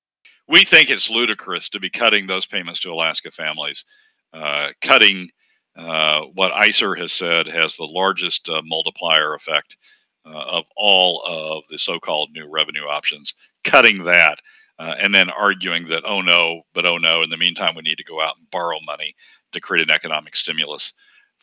we 0.48 0.64
think 0.64 0.90
it's 0.90 1.10
ludicrous 1.10 1.68
to 1.68 1.80
be 1.80 1.90
cutting 1.90 2.26
those 2.26 2.46
payments 2.46 2.80
to 2.80 2.90
Alaska 2.90 3.30
families, 3.30 3.84
uh, 4.32 4.70
cutting 4.80 5.28
uh, 5.76 6.24
what 6.34 6.52
ISER 6.52 6.94
has 6.94 7.12
said 7.12 7.46
has 7.46 7.76
the 7.76 7.84
largest 7.84 8.48
uh, 8.48 8.62
multiplier 8.64 9.34
effect 9.34 9.76
uh, 10.24 10.44
of 10.48 10.64
all 10.76 11.22
of 11.26 11.64
the 11.70 11.78
so-called 11.78 12.30
new 12.32 12.48
revenue 12.50 12.86
options. 12.88 13.34
Cutting 13.62 14.04
that 14.04 14.38
uh, 14.78 14.94
and 14.98 15.14
then 15.14 15.30
arguing 15.30 15.86
that 15.86 16.02
oh 16.06 16.22
no, 16.22 16.62
but 16.72 16.86
oh 16.86 16.96
no. 16.96 17.22
In 17.22 17.30
the 17.30 17.36
meantime, 17.36 17.74
we 17.74 17.82
need 17.82 17.98
to 17.98 18.04
go 18.04 18.20
out 18.20 18.36
and 18.38 18.50
borrow 18.50 18.78
money 18.86 19.14
to 19.52 19.60
create 19.60 19.82
an 19.82 19.94
economic 19.94 20.34
stimulus 20.34 20.94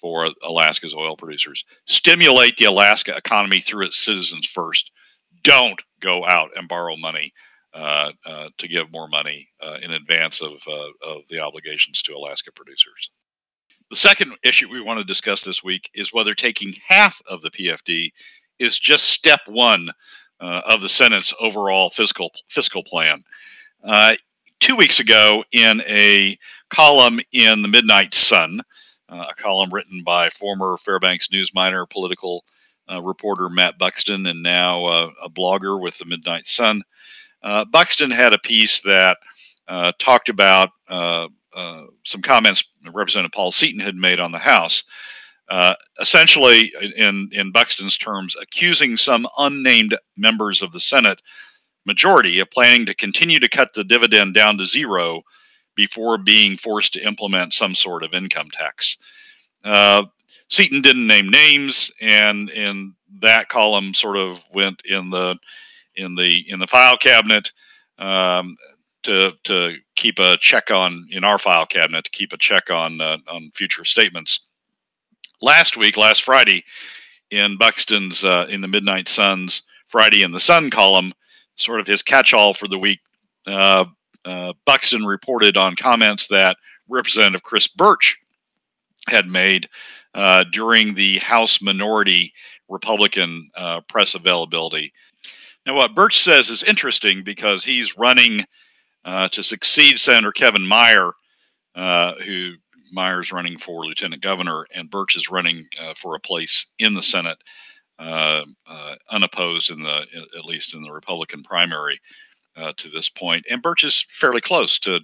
for 0.05 0.29
Alaska's 0.43 0.93
oil 0.93 1.17
producers. 1.17 1.65
Stimulate 1.87 2.57
the 2.57 2.65
Alaska 2.65 3.17
economy 3.17 3.59
through 3.59 3.85
its 3.85 3.97
citizens 3.97 4.45
first. 4.45 4.91
Don't 5.41 5.81
go 5.99 6.23
out 6.23 6.51
and 6.55 6.67
borrow 6.67 6.95
money 6.95 7.33
uh, 7.73 8.11
uh, 8.23 8.49
to 8.59 8.67
give 8.67 8.91
more 8.91 9.07
money 9.07 9.49
uh, 9.59 9.79
in 9.81 9.93
advance 9.93 10.43
of, 10.43 10.63
of 11.03 11.23
the 11.31 11.39
obligations 11.39 12.03
to 12.03 12.13
Alaska 12.13 12.51
producers. 12.51 13.09
The 13.89 13.95
second 13.95 14.35
issue 14.43 14.69
we 14.69 14.79
want 14.79 14.99
to 14.99 15.05
discuss 15.05 15.43
this 15.43 15.63
week 15.63 15.89
is 15.95 16.13
whether 16.13 16.35
taking 16.35 16.75
half 16.87 17.19
of 17.27 17.41
the 17.41 17.49
PFD 17.49 18.11
is 18.59 18.77
just 18.77 19.05
step 19.05 19.39
one 19.47 19.89
uh, 20.39 20.61
of 20.67 20.83
the 20.83 20.89
Senate's 20.89 21.33
overall 21.41 21.89
fiscal 21.89 22.29
fiscal 22.47 22.83
plan. 22.83 23.23
Uh, 23.83 24.13
two 24.59 24.75
weeks 24.75 24.99
ago, 24.99 25.43
in 25.51 25.81
a 25.87 26.37
column 26.69 27.19
in 27.31 27.63
the 27.63 27.67
Midnight 27.67 28.13
Sun, 28.13 28.61
uh, 29.09 29.27
a 29.29 29.33
column 29.35 29.73
written 29.73 30.03
by 30.03 30.29
former 30.29 30.77
Fairbanks 30.77 31.31
news 31.31 31.53
miner, 31.53 31.85
political 31.85 32.43
reporter 33.01 33.49
Matt 33.49 33.79
Buxton, 33.79 34.27
and 34.27 34.43
now 34.43 34.85
a 34.85 35.29
blogger 35.29 35.81
with 35.81 35.97
the 35.97 36.05
Midnight 36.05 36.45
Sun, 36.45 36.83
uh, 37.45 37.63
Buxton 37.63 38.11
had 38.11 38.33
a 38.33 38.39
piece 38.39 38.81
that 38.81 39.17
uh, 39.67 39.91
talked 39.99 40.29
about 40.29 40.69
uh, 40.89 41.27
uh, 41.55 41.85
some 42.03 42.21
comments 42.21 42.63
Representative 42.91 43.31
Paul 43.31 43.51
Seaton 43.51 43.79
had 43.79 43.95
made 43.95 44.19
on 44.19 44.31
the 44.31 44.39
House, 44.39 44.83
uh, 45.49 45.75
essentially, 46.01 46.73
in, 46.97 47.29
in 47.31 47.51
Buxton's 47.51 47.97
terms, 47.97 48.35
accusing 48.41 48.97
some 48.97 49.27
unnamed 49.37 49.95
members 50.17 50.61
of 50.61 50.71
the 50.71 50.79
Senate 50.79 51.21
majority 51.85 52.39
of 52.39 52.49
planning 52.49 52.85
to 52.87 52.95
continue 52.95 53.39
to 53.39 53.47
cut 53.47 53.73
the 53.73 53.83
dividend 53.83 54.33
down 54.33 54.57
to 54.57 54.65
zero 54.65 55.21
before 55.75 56.17
being 56.17 56.57
forced 56.57 56.93
to 56.93 57.05
implement 57.05 57.53
some 57.53 57.75
sort 57.75 58.03
of 58.03 58.13
income 58.13 58.49
tax. 58.51 58.97
Uh, 59.63 60.05
Seaton 60.49 60.81
didn't 60.81 61.07
name 61.07 61.29
names, 61.29 61.91
and 62.01 62.49
in 62.51 62.93
that 63.21 63.49
column 63.49 63.93
sort 63.93 64.17
of 64.17 64.43
went 64.53 64.81
in 64.85 65.09
the 65.09 65.37
in 65.95 66.15
the 66.15 66.43
in 66.47 66.59
the 66.59 66.67
file 66.67 66.97
cabinet 66.97 67.51
um, 67.97 68.55
to 69.03 69.33
to 69.43 69.77
keep 69.95 70.19
a 70.19 70.37
check 70.37 70.69
on 70.71 71.07
in 71.09 71.23
our 71.23 71.37
file 71.37 71.65
cabinet 71.65 72.05
to 72.05 72.11
keep 72.11 72.33
a 72.33 72.37
check 72.37 72.69
on 72.69 73.01
uh, 73.01 73.17
on 73.27 73.51
future 73.53 73.85
statements. 73.85 74.41
Last 75.41 75.77
week, 75.77 75.97
last 75.97 76.23
Friday, 76.23 76.63
in 77.31 77.57
Buxton's 77.57 78.23
uh, 78.23 78.47
in 78.49 78.61
the 78.61 78.67
Midnight 78.67 79.07
Suns 79.07 79.63
Friday 79.87 80.23
in 80.23 80.31
the 80.31 80.39
Sun 80.39 80.69
column, 80.69 81.13
sort 81.55 81.79
of 81.79 81.87
his 81.87 82.01
catch-all 82.01 82.53
for 82.53 82.67
the 82.67 82.79
week. 82.79 82.99
Uh, 83.47 83.85
uh, 84.25 84.53
Buxton 84.65 85.05
reported 85.05 85.55
on 85.55 85.75
comments 85.75 86.27
that 86.27 86.57
Representative 86.89 87.43
Chris 87.43 87.67
Birch 87.67 88.17
had 89.07 89.27
made 89.27 89.69
uh, 90.13 90.43
during 90.51 90.93
the 90.93 91.17
House 91.19 91.61
minority 91.61 92.33
Republican 92.67 93.49
uh, 93.55 93.81
press 93.81 94.15
availability. 94.15 94.91
Now, 95.65 95.75
what 95.75 95.95
Birch 95.95 96.19
says 96.19 96.49
is 96.49 96.63
interesting 96.63 97.23
because 97.23 97.63
he's 97.63 97.97
running 97.97 98.45
uh, 99.03 99.27
to 99.29 99.43
succeed 99.43 99.99
Senator 99.99 100.31
Kevin 100.31 100.65
Meyer, 100.65 101.11
uh, 101.75 102.15
who 102.15 102.53
Meyer's 102.91 103.31
running 103.31 103.57
for 103.57 103.85
lieutenant 103.85 104.21
governor, 104.21 104.65
and 104.73 104.89
Birch 104.89 105.15
is 105.15 105.29
running 105.29 105.65
for 105.95 106.15
a 106.15 106.19
place 106.19 106.67
in 106.79 106.93
the 106.93 107.01
Senate, 107.01 107.37
unopposed 109.11 109.69
in 109.69 109.81
the 109.81 110.05
at 110.37 110.45
least 110.45 110.73
in 110.73 110.81
the 110.81 110.91
Republican 110.91 111.43
primary 111.43 111.99
uh, 112.55 112.73
to 112.77 112.89
this 112.89 113.09
point. 113.09 113.45
And 113.49 113.61
Birch 113.61 113.83
is 113.83 114.05
fairly 114.09 114.41
close 114.41 114.79
to 114.79 115.01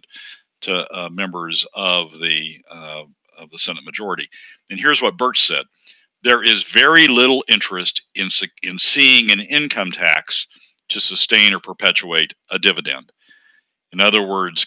to 0.62 1.10
members 1.12 1.66
of 1.74 2.20
the 2.20 2.64
of 2.70 3.50
the 3.52 3.58
Senate 3.58 3.84
majority. 3.84 4.30
And 4.70 4.80
here's 4.80 5.02
what 5.02 5.18
Birch 5.18 5.42
said: 5.42 5.66
There 6.24 6.44
is 6.44 6.64
very 6.64 7.08
little 7.08 7.44
interest 7.50 8.04
in 8.16 8.30
in 8.64 8.80
seeing 8.80 9.32
an 9.32 9.40
income 9.40 9.92
tax 9.92 10.48
to 10.90 11.00
sustain 11.00 11.54
or 11.54 11.60
perpetuate 11.60 12.34
a 12.52 12.60
dividend. 12.60 13.12
In 13.92 14.00
other 14.00 14.22
words, 14.22 14.66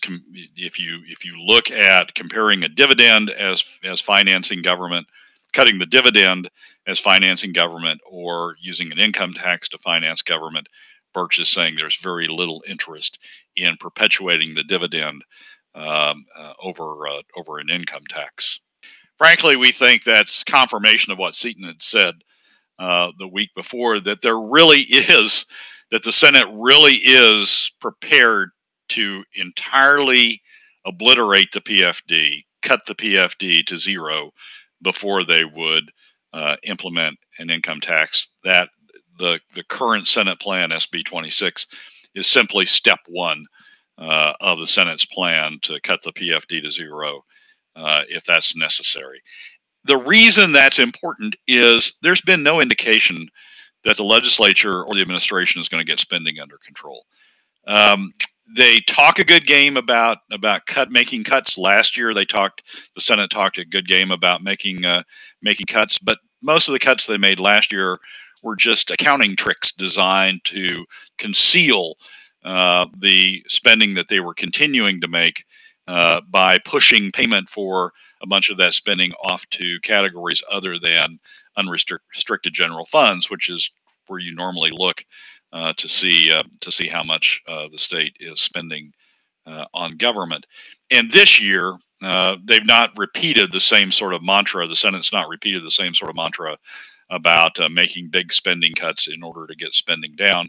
if 0.56 0.78
you 0.78 1.00
if 1.06 1.24
you 1.24 1.40
look 1.40 1.70
at 1.70 2.14
comparing 2.14 2.62
a 2.62 2.68
dividend 2.68 3.30
as 3.30 3.64
as 3.82 4.00
financing 4.00 4.60
government, 4.60 5.06
cutting 5.52 5.78
the 5.78 5.86
dividend 5.86 6.50
as 6.86 6.98
financing 6.98 7.52
government, 7.52 8.00
or 8.06 8.56
using 8.60 8.92
an 8.92 8.98
income 8.98 9.32
tax 9.32 9.68
to 9.70 9.78
finance 9.78 10.20
government, 10.20 10.68
Birch 11.14 11.38
is 11.38 11.48
saying 11.48 11.74
there's 11.76 11.96
very 11.96 12.28
little 12.28 12.62
interest 12.68 13.18
in 13.56 13.76
perpetuating 13.78 14.54
the 14.54 14.64
dividend 14.64 15.24
um, 15.74 16.26
uh, 16.36 16.52
over 16.62 17.06
uh, 17.08 17.22
over 17.36 17.58
an 17.58 17.70
income 17.70 18.04
tax. 18.08 18.60
Frankly, 19.16 19.56
we 19.56 19.72
think 19.72 20.02
that's 20.02 20.44
confirmation 20.44 21.12
of 21.12 21.18
what 21.18 21.36
Seaton 21.36 21.64
had 21.64 21.82
said 21.82 22.14
uh, 22.78 23.12
the 23.18 23.28
week 23.28 23.50
before 23.54 24.00
that 24.00 24.22
there 24.22 24.38
really 24.38 24.80
is 24.80 25.46
that 25.90 26.02
the 26.02 26.12
Senate 26.12 26.48
really 26.52 26.94
is 26.94 27.70
prepared 27.80 28.50
to 28.88 29.24
entirely 29.36 30.42
obliterate 30.84 31.52
the 31.52 31.60
PFD, 31.60 32.44
cut 32.62 32.80
the 32.86 32.94
PFD 32.94 33.64
to 33.66 33.78
zero 33.78 34.32
before 34.82 35.24
they 35.24 35.44
would 35.44 35.90
uh, 36.32 36.56
implement 36.64 37.16
an 37.38 37.50
income 37.50 37.80
tax. 37.80 38.28
That 38.42 38.68
the 39.18 39.40
the 39.54 39.64
current 39.64 40.08
Senate 40.08 40.40
plan, 40.40 40.70
SB 40.70 41.04
26, 41.04 41.66
is 42.14 42.26
simply 42.26 42.66
step 42.66 43.00
one 43.08 43.46
uh, 43.98 44.32
of 44.40 44.58
the 44.58 44.66
Senate's 44.66 45.04
plan 45.04 45.58
to 45.62 45.80
cut 45.80 46.02
the 46.02 46.12
PFD 46.12 46.62
to 46.62 46.70
zero 46.70 47.24
uh, 47.76 48.02
if 48.08 48.24
that's 48.24 48.56
necessary. 48.56 49.22
The 49.84 49.96
reason 49.98 50.52
that's 50.52 50.78
important 50.78 51.36
is 51.46 51.92
there's 52.02 52.22
been 52.22 52.42
no 52.42 52.60
indication 52.60 53.28
that 53.84 53.96
the 53.96 54.04
legislature 54.04 54.82
or 54.84 54.94
the 54.94 55.02
administration 55.02 55.60
is 55.60 55.68
going 55.68 55.84
to 55.84 55.90
get 55.90 56.00
spending 56.00 56.40
under 56.40 56.56
control. 56.58 57.04
Um, 57.66 58.12
they 58.56 58.80
talk 58.80 59.18
a 59.18 59.24
good 59.24 59.46
game 59.46 59.76
about 59.76 60.18
about 60.30 60.66
cut 60.66 60.90
making 60.90 61.24
cuts. 61.24 61.56
Last 61.56 61.96
year, 61.96 62.12
they 62.12 62.24
talked 62.24 62.62
the 62.94 63.00
Senate 63.00 63.30
talked 63.30 63.58
a 63.58 63.64
good 63.64 63.88
game 63.88 64.10
about 64.10 64.42
making 64.42 64.84
uh, 64.84 65.02
making 65.42 65.66
cuts, 65.66 65.98
but 65.98 66.18
most 66.42 66.68
of 66.68 66.72
the 66.72 66.78
cuts 66.78 67.06
they 67.06 67.16
made 67.16 67.40
last 67.40 67.72
year 67.72 67.98
were 68.44 68.54
just 68.54 68.90
accounting 68.90 69.34
tricks 69.34 69.72
designed 69.72 70.44
to 70.44 70.84
conceal 71.18 71.96
uh, 72.44 72.86
the 72.98 73.42
spending 73.48 73.94
that 73.94 74.08
they 74.08 74.20
were 74.20 74.34
continuing 74.34 75.00
to 75.00 75.08
make 75.08 75.44
uh, 75.88 76.20
by 76.28 76.58
pushing 76.64 77.10
payment 77.10 77.48
for 77.48 77.92
a 78.22 78.26
bunch 78.26 78.50
of 78.50 78.58
that 78.58 78.74
spending 78.74 79.12
off 79.22 79.48
to 79.50 79.80
categories 79.80 80.42
other 80.50 80.78
than 80.78 81.18
unrestricted 81.56 82.52
general 82.52 82.84
funds, 82.84 83.30
which 83.30 83.48
is 83.48 83.70
where 84.06 84.20
you 84.20 84.34
normally 84.34 84.70
look 84.72 85.04
uh, 85.52 85.72
to 85.76 85.88
see 85.88 86.32
uh, 86.32 86.42
to 86.60 86.72
see 86.72 86.86
how 86.86 87.02
much 87.02 87.40
uh, 87.46 87.68
the 87.68 87.78
state 87.78 88.16
is 88.20 88.40
spending 88.40 88.92
uh, 89.46 89.64
on 89.72 89.96
government. 89.96 90.46
And 90.90 91.10
this 91.10 91.40
year, 91.40 91.76
they've 92.00 92.66
not 92.66 92.90
repeated 92.98 93.52
the 93.52 93.60
same 93.60 93.90
sort 93.90 94.14
of 94.14 94.22
mantra. 94.22 94.66
The 94.66 94.76
Senate's 94.76 95.12
not 95.12 95.28
repeated 95.28 95.62
the 95.64 95.70
same 95.70 95.94
sort 95.94 96.10
of 96.10 96.16
mantra 96.16 96.56
about 97.10 97.58
uh, 97.60 97.68
making 97.68 98.08
big 98.08 98.32
spending 98.32 98.72
cuts 98.74 99.08
in 99.08 99.22
order 99.22 99.46
to 99.46 99.56
get 99.56 99.74
spending 99.74 100.14
down, 100.16 100.48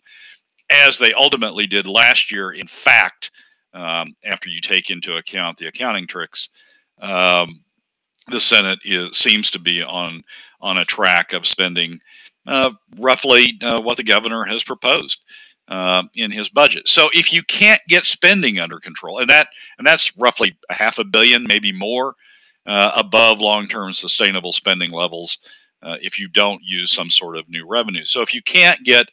as 0.69 0.97
they 0.97 1.13
ultimately 1.13 1.67
did 1.67 1.87
last 1.87 2.31
year. 2.31 2.51
In 2.51 2.67
fact, 2.67 3.31
um, 3.73 4.15
after 4.25 4.49
you 4.49 4.61
take 4.61 4.89
into 4.89 5.17
account 5.17 5.57
the 5.57 5.67
accounting 5.67 6.07
tricks, 6.07 6.49
um, 6.99 7.59
the 8.27 8.39
Senate 8.39 8.79
is, 8.83 9.17
seems 9.17 9.51
to 9.51 9.59
be 9.59 9.83
on 9.83 10.23
on 10.61 10.77
a 10.77 10.85
track 10.85 11.33
of 11.33 11.45
spending 11.45 11.99
uh, 12.47 12.71
roughly 12.97 13.59
uh, 13.61 13.79
what 13.79 13.97
the 13.97 14.03
governor 14.03 14.43
has 14.45 14.63
proposed 14.63 15.21
uh, 15.67 16.03
in 16.15 16.31
his 16.31 16.49
budget. 16.49 16.87
So 16.87 17.09
if 17.13 17.33
you 17.33 17.43
can't 17.43 17.81
get 17.87 18.05
spending 18.05 18.59
under 18.59 18.79
control, 18.79 19.19
and 19.19 19.29
that 19.29 19.49
and 19.77 19.85
that's 19.85 20.15
roughly 20.17 20.57
a 20.69 20.73
half 20.73 20.97
a 20.99 21.03
billion, 21.03 21.43
maybe 21.43 21.71
more, 21.71 22.15
uh, 22.65 22.91
above 22.95 23.41
long-term 23.41 23.93
sustainable 23.93 24.53
spending 24.53 24.91
levels, 24.91 25.37
uh, 25.85 25.97
if 26.01 26.19
you 26.19 26.27
don't 26.27 26.61
use 26.61 26.91
some 26.91 27.09
sort 27.09 27.37
of 27.37 27.47
new 27.47 27.65
revenue. 27.65 28.03
So 28.03 28.21
if 28.21 28.33
you 28.33 28.41
can't 28.41 28.83
get 28.83 29.07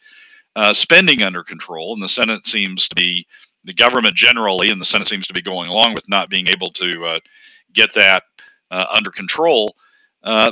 uh, 0.57 0.75
spending 0.75 1.23
under 1.23 1.45
control, 1.45 1.95
and 1.95 2.03
the 2.03 2.09
Senate 2.09 2.47
seems 2.47 2.89
to 2.89 2.97
be 2.97 3.27
the 3.65 3.73
government 3.73 4.17
generally, 4.17 4.71
and 4.71 4.81
the 4.81 4.85
Senate 4.85 5.07
seems 5.07 5.29
to 5.29 5.35
be 5.35 5.43
going 5.43 5.69
along 5.69 5.95
with 5.95 6.09
not 6.09 6.29
being 6.29 6.49
able 6.49 6.71
to 6.73 7.21
get 7.73 7.95
that 7.95 8.25
under 8.71 9.11
control. 9.11 9.77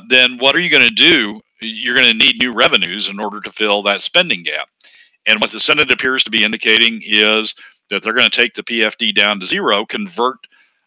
then 0.09 0.39
what 0.39 0.55
are 0.55 0.61
you 0.61 0.71
going 0.71 0.89
to 0.89 0.95
do 0.95 1.41
you're 1.61 1.97
going 1.97 2.11
to 2.11 2.25
need 2.25 2.41
new 2.41 2.53
revenues 2.53 3.09
in 3.09 3.21
order 3.21 3.41
to 3.41 3.53
fill 3.53 3.83
that 3.83 4.03
spending 4.03 4.43
gap. 4.43 4.69
And 5.27 5.41
what 5.41 5.51
the 5.51 5.61
Senate 5.61 5.91
appears 5.91 6.25
to 6.25 6.31
be 6.31 6.45
indicating 6.45 7.03
is 7.05 7.55
that 7.91 8.03
they're 8.03 8.15
going 8.15 8.31
to 8.31 8.37
take 8.37 8.55
the 8.55 8.63
PFD 8.63 9.15
down 9.15 9.41
to 9.41 9.47
zero, 9.47 9.85
convert 9.85 10.39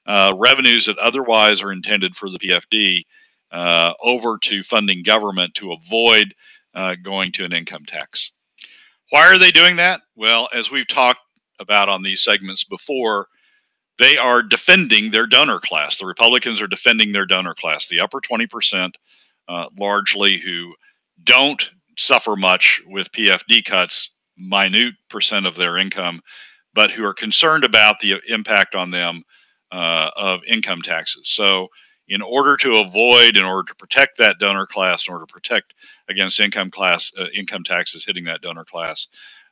uh, 0.06 0.34
revenues 0.38 0.86
that 0.86 0.98
otherwise 0.98 1.62
are 1.62 1.72
intended 1.72 2.16
for 2.16 2.30
the 2.30 2.40
PFD 2.40 3.06
uh, 3.54 3.94
over 4.02 4.38
to 4.40 4.64
funding 4.64 5.04
government 5.04 5.56
to 5.56 5.72
avoid 5.72 6.34
uh, 6.74 6.96
going 7.02 7.32
to 7.32 7.46
an 7.46 7.54
income 7.54 7.86
tax. 7.86 8.32
Why 9.12 9.28
are 9.28 9.38
they 9.38 9.52
doing 9.52 9.76
that? 9.78 10.02
Well, 10.16 10.50
as 10.54 10.72
we've 10.72 10.88
talked 10.88 11.22
about 11.60 11.88
on 11.88 12.02
these 12.02 12.22
segments 12.22 12.64
before, 12.64 13.28
they 14.00 14.18
are 14.18 14.42
defending 14.42 15.12
their 15.12 15.28
donor 15.28 15.60
class. 15.60 16.00
The 16.00 16.08
Republicans 16.08 16.62
are 16.62 16.68
defending 16.68 17.12
their 17.12 17.28
donor 17.28 17.54
class, 17.54 17.88
the 17.88 18.00
upper 18.00 18.20
20% 18.20 18.94
uh, 19.48 19.68
largely 19.78 20.38
who 20.38 20.74
don't 21.24 21.72
suffer 21.98 22.36
much 22.36 22.82
with 22.88 23.12
PFD 23.12 23.64
cuts, 23.66 24.10
minute 24.36 24.96
percent 25.10 25.46
of 25.46 25.56
their 25.56 25.78
income, 25.78 26.22
but 26.74 26.90
who 26.90 27.06
are 27.06 27.14
concerned 27.14 27.64
about 27.64 28.00
the 28.00 28.20
impact 28.30 28.74
on 28.74 28.90
them 28.90 29.24
uh, 29.72 30.10
of 30.16 30.44
income 30.46 30.82
taxes. 30.82 31.30
So, 31.30 31.68
in 32.14 32.22
order 32.22 32.56
to 32.56 32.76
avoid, 32.76 33.36
in 33.36 33.44
order 33.44 33.64
to 33.64 33.76
protect 33.76 34.20
that 34.20 34.38
donor 34.38 34.68
class, 34.68 35.08
in 35.08 35.14
order 35.14 35.26
to 35.26 35.34
protect 35.34 35.74
against 36.10 36.40
income 36.40 36.70
class 36.70 37.12
uh, 37.20 37.26
income 37.34 37.64
taxes 37.64 38.06
hitting 38.06 38.24
that 38.24 38.42
donor 38.42 38.64
class, 38.64 39.08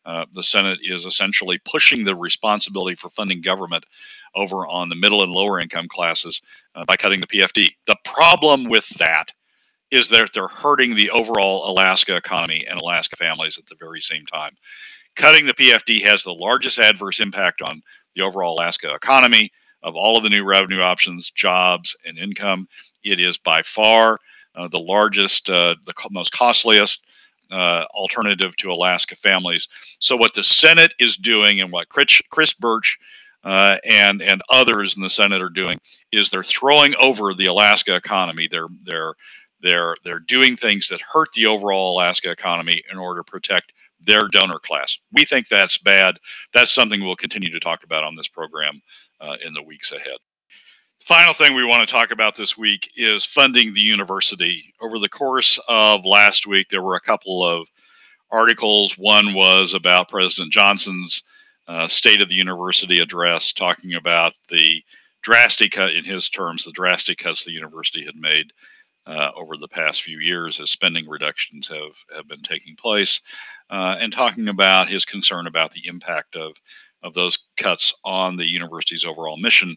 uh, 0.05 0.25
the 0.33 0.43
Senate 0.43 0.77
is 0.83 1.05
essentially 1.05 1.59
pushing 1.65 2.03
the 2.03 2.15
responsibility 2.15 2.95
for 2.95 3.09
funding 3.09 3.41
government 3.41 3.83
over 4.35 4.67
on 4.67 4.89
the 4.89 4.95
middle 4.95 5.23
and 5.23 5.31
lower 5.31 5.59
income 5.59 5.87
classes 5.87 6.39
uh, 6.75 6.85
by 6.85 6.95
cutting 6.95 7.19
the 7.19 7.27
PFD. 7.27 7.71
The 7.87 7.97
problem 8.05 8.65
with 8.69 8.87
that 8.99 9.31
is 9.89 10.07
that 10.09 10.29
they're 10.31 10.47
hurting 10.47 10.93
the 10.93 11.09
overall 11.09 11.67
Alaska 11.69 12.15
economy 12.15 12.63
and 12.67 12.79
Alaska 12.79 13.15
families 13.15 13.57
at 13.57 13.65
the 13.65 13.75
very 13.75 14.01
same 14.01 14.25
time. 14.27 14.55
Cutting 15.15 15.47
the 15.47 15.53
PFD 15.55 16.03
has 16.03 16.23
the 16.23 16.33
largest 16.33 16.77
adverse 16.77 17.19
impact 17.19 17.63
on 17.63 17.81
the 18.15 18.21
overall 18.21 18.53
Alaska 18.53 18.93
economy 18.93 19.51
of 19.83 19.95
all 19.95 20.17
of 20.17 20.23
the 20.23 20.29
new 20.29 20.43
revenue 20.43 20.81
options, 20.81 21.31
jobs, 21.31 21.95
and 22.05 22.17
income. 22.17 22.67
It 23.03 23.19
is 23.19 23.37
by 23.37 23.61
far 23.61 24.19
uh, 24.55 24.67
the 24.67 24.79
largest, 24.79 25.49
uh, 25.49 25.75
the 25.85 25.93
most 26.11 26.31
costliest 26.33 27.03
uh, 27.51 27.85
alternative 27.93 28.55
to 28.57 28.71
Alaska 28.71 29.15
families. 29.15 29.67
So, 29.99 30.15
what 30.15 30.33
the 30.33 30.43
Senate 30.43 30.93
is 30.99 31.17
doing 31.17 31.61
and 31.61 31.71
what 31.71 31.89
Chris, 31.89 32.21
Chris 32.29 32.53
Birch 32.53 32.97
uh, 33.43 33.77
and 33.85 34.21
and 34.21 34.41
others 34.49 34.95
in 34.95 35.01
the 35.01 35.09
Senate 35.09 35.41
are 35.41 35.49
doing 35.49 35.79
is 36.11 36.29
they're 36.29 36.43
throwing 36.43 36.95
over 36.95 37.33
the 37.33 37.47
Alaska 37.47 37.95
economy. 37.95 38.47
They're 38.47 38.67
they're 38.83 39.15
they're 39.61 39.95
they're 40.03 40.19
doing 40.19 40.55
things 40.55 40.87
that 40.89 41.01
hurt 41.01 41.29
the 41.33 41.45
overall 41.45 41.93
Alaska 41.93 42.31
economy 42.31 42.83
in 42.91 42.97
order 42.97 43.21
to 43.21 43.31
protect 43.31 43.73
their 43.99 44.27
donor 44.27 44.59
class. 44.59 44.97
We 45.11 45.25
think 45.25 45.47
that's 45.47 45.77
bad. 45.77 46.17
That's 46.53 46.71
something 46.71 47.03
we'll 47.03 47.15
continue 47.15 47.51
to 47.51 47.59
talk 47.59 47.83
about 47.83 48.03
on 48.03 48.15
this 48.15 48.27
program 48.27 48.81
uh, 49.21 49.37
in 49.45 49.53
the 49.53 49.63
weeks 49.63 49.91
ahead. 49.91 50.17
The 50.99 51.05
final 51.05 51.33
thing 51.33 51.55
we 51.55 51.65
want 51.65 51.87
to 51.87 51.91
talk 51.91 52.11
about 52.11 52.35
this 52.35 52.57
week 52.57 52.91
is 52.95 53.23
funding 53.25 53.73
the 53.73 53.81
university. 53.81 54.73
Over 54.81 54.99
the 54.99 55.09
course 55.09 55.59
of 55.67 56.05
last 56.05 56.45
week, 56.45 56.67
there 56.69 56.83
were 56.83 56.95
a 56.95 57.01
couple 57.01 57.43
of 57.43 57.67
articles. 58.29 58.97
One 58.97 59.33
was 59.33 59.73
about 59.73 60.09
President 60.09 60.51
Johnsen's 60.51 61.23
uh, 61.67 61.87
State 61.87 62.21
of 62.21 62.29
the 62.29 62.35
University 62.35 62.99
address, 62.99 63.51
talking 63.51 63.93
about 63.93 64.33
the 64.49 64.83
drastic 65.21 65.71
cut, 65.71 65.93
in 65.93 66.03
his 66.03 66.29
terms, 66.29 66.65
the 66.65 66.71
drastic 66.71 67.19
cuts 67.19 67.45
the 67.45 67.51
university 67.51 68.03
had 68.03 68.15
made 68.15 68.51
uh, 69.05 69.31
over 69.35 69.57
the 69.57 69.67
past 69.67 70.01
few 70.01 70.19
years 70.19 70.59
as 70.59 70.69
spending 70.69 71.07
reductions 71.07 71.67
have, 71.67 71.95
have 72.15 72.27
been 72.27 72.41
taking 72.41 72.75
place, 72.75 73.21
uh, 73.69 73.97
and 73.99 74.13
talking 74.13 74.47
about 74.47 74.89
his 74.89 75.05
concern 75.05 75.47
about 75.47 75.71
the 75.71 75.87
impact 75.87 76.35
of, 76.35 76.55
of 77.03 77.13
those 77.13 77.39
cuts 77.57 77.93
on 78.03 78.37
the 78.37 78.49
university's 78.49 79.05
overall 79.05 79.37
mission. 79.37 79.75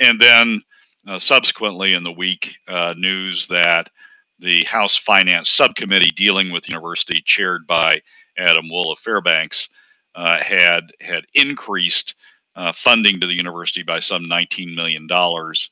And 0.00 0.20
then 0.20 0.60
uh, 1.06 1.18
subsequently 1.18 1.94
in 1.94 2.02
the 2.02 2.12
week, 2.12 2.56
uh, 2.68 2.94
news 2.96 3.46
that 3.48 3.90
the 4.38 4.64
House 4.64 4.96
Finance 4.96 5.48
Subcommittee 5.48 6.10
dealing 6.10 6.50
with 6.50 6.64
the 6.64 6.72
university, 6.72 7.22
chaired 7.24 7.66
by 7.66 8.00
Adam 8.36 8.68
Wool 8.68 8.92
of 8.92 8.98
Fairbanks, 8.98 9.68
uh, 10.14 10.38
had 10.38 10.92
had 11.00 11.24
increased 11.34 12.14
uh, 12.54 12.72
funding 12.72 13.20
to 13.20 13.26
the 13.26 13.34
university 13.34 13.82
by 13.82 14.00
some 14.00 14.24
19 14.24 14.74
million 14.74 15.06
dollars 15.06 15.70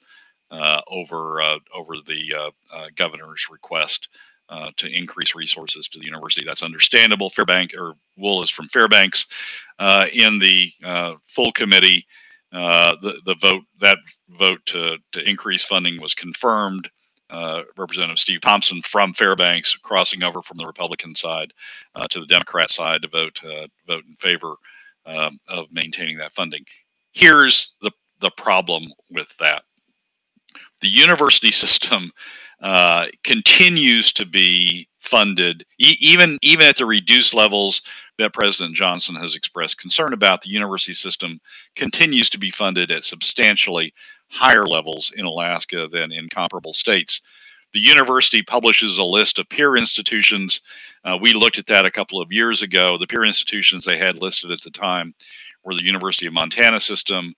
uh, 0.50 0.80
over 0.88 1.40
uh, 1.40 1.58
over 1.74 1.96
the 1.96 2.52
governor's 2.94 3.48
request 3.50 4.08
to 4.76 4.88
increase 4.88 5.34
resources 5.34 5.88
to 5.88 5.98
the 5.98 6.06
university. 6.06 6.44
That's 6.44 6.62
understandable. 6.62 7.30
Fairbank 7.30 7.76
or 7.76 7.94
Wool 8.16 8.42
is 8.42 8.50
from 8.50 8.68
Fairbanks. 8.68 9.26
in 10.12 10.38
the 10.38 10.72
full 11.26 11.52
committee, 11.52 12.06
the 12.52 13.20
the 13.24 13.36
vote 13.40 13.64
that 13.80 13.98
vote 14.30 14.64
to 14.66 14.98
to 15.12 15.28
increase 15.28 15.64
funding 15.64 16.00
was 16.00 16.14
confirmed. 16.14 16.90
Uh, 17.30 17.62
Representative 17.76 18.18
Steve 18.18 18.42
Thompson 18.42 18.82
from 18.82 19.14
Fairbanks 19.14 19.74
crossing 19.76 20.22
over 20.22 20.42
from 20.42 20.58
the 20.58 20.66
Republican 20.66 21.16
side 21.16 21.52
uh, 21.94 22.06
to 22.08 22.20
the 22.20 22.26
Democrat 22.26 22.70
side 22.70 23.02
to 23.02 23.08
vote 23.08 23.40
uh, 23.44 23.66
vote 23.86 24.04
in 24.06 24.14
favor 24.16 24.56
um, 25.06 25.38
of 25.48 25.66
maintaining 25.72 26.18
that 26.18 26.34
funding. 26.34 26.64
Here's 27.12 27.76
the 27.80 27.90
the 28.20 28.30
problem 28.36 28.92
with 29.10 29.34
that: 29.38 29.64
the 30.80 30.88
university 30.88 31.50
system 31.64 32.12
uh, 32.64 33.08
continues 33.24 34.12
to 34.14 34.26
be 34.26 34.88
funded, 34.98 35.64
e- 35.78 35.98
even 36.00 36.38
even 36.42 36.66
at 36.66 36.78
the 36.78 36.86
reduced 36.86 37.34
levels 37.34 37.82
that 38.18 38.32
President 38.32 38.74
Johnsen 38.74 39.20
has 39.20 39.36
expressed 39.36 39.78
concern 39.78 40.14
about. 40.14 40.42
The 40.42 40.50
university 40.50 40.94
system 40.94 41.40
continues 41.76 42.30
to 42.30 42.38
be 42.38 42.50
funded 42.50 42.90
at 42.90 43.04
substantially 43.04 43.92
higher 44.30 44.66
levels 44.66 45.12
in 45.14 45.26
Alaska 45.26 45.88
than 45.88 46.10
in 46.10 46.30
comparable 46.30 46.72
states. 46.72 47.20
The 47.74 47.80
university 47.80 48.42
publishes 48.42 48.96
a 48.98 49.04
list 49.04 49.38
of 49.38 49.48
peer 49.50 49.76
institutions. 49.76 50.62
Uh, 51.04 51.18
we 51.20 51.34
looked 51.34 51.58
at 51.58 51.66
that 51.66 51.84
a 51.84 51.90
couple 51.90 52.20
of 52.20 52.32
years 52.32 52.62
ago. 52.62 52.96
The 52.96 53.06
peer 53.06 53.24
institutions 53.24 53.84
they 53.84 53.98
had 53.98 54.22
listed 54.22 54.50
at 54.50 54.62
the 54.62 54.70
time 54.70 55.14
were 55.64 55.74
the 55.74 55.84
University 55.84 56.26
of 56.26 56.32
Montana 56.32 56.80
system, 56.80 57.34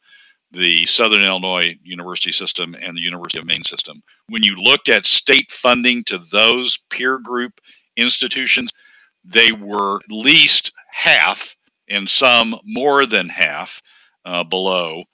the 0.50 0.86
Southern 0.86 1.22
Illinois 1.22 1.76
University 1.82 2.32
system, 2.32 2.76
and 2.80 2.96
the 2.96 3.02
University 3.02 3.38
of 3.38 3.46
Maine 3.46 3.64
system. 3.64 4.02
When 4.28 4.42
you 4.42 4.56
looked 4.56 4.88
at 4.88 5.06
state 5.06 5.50
funding 5.50 6.04
to 6.04 6.18
those 6.18 6.78
peer 6.90 7.18
group 7.18 7.60
institutions, 7.96 8.72
they 9.24 9.52
were 9.52 9.96
at 9.96 10.12
least 10.12 10.72
half, 10.90 11.56
and 11.88 12.08
some 12.08 12.58
more 12.64 13.06
than 13.06 13.28
half 13.28 13.82
uh, 14.24 14.44
below 14.44 15.04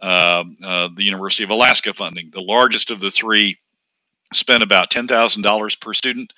uh, 0.00 0.44
uh, 0.64 0.88
the 0.94 1.04
University 1.04 1.44
of 1.44 1.50
Alaska 1.50 1.94
funding. 1.94 2.30
The 2.32 2.42
largest 2.42 2.90
of 2.90 3.00
the 3.00 3.10
three 3.10 3.58
spent 4.32 4.62
about 4.62 4.90
$10,000 4.90 5.80
per 5.80 5.94
student. 5.94 6.32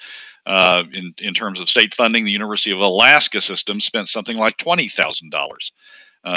Uh, 0.46 0.84
in, 0.92 1.14
in 1.18 1.32
terms 1.32 1.58
of 1.58 1.70
state 1.70 1.94
funding, 1.94 2.24
the 2.24 2.30
University 2.30 2.70
of 2.70 2.78
Alaska 2.78 3.40
system 3.40 3.80
spent 3.80 4.08
something 4.08 4.36
like 4.36 4.58
$20,000 4.58 5.32
uh, 5.32 5.56